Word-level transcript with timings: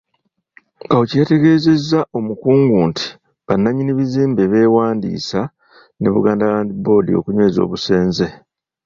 Kawuki 0.89 1.15
yategeezezza 1.21 1.99
Omukungu 2.17 2.75
nti 2.89 3.05
bannannyini 3.47 3.91
bizimbe 3.99 4.43
beewandiisa 4.51 5.41
ne 5.99 6.09
Buganda 6.13 6.45
Land 6.53 6.71
Board 6.83 7.07
okunyweza 7.19 7.59
obusenze. 7.65 8.27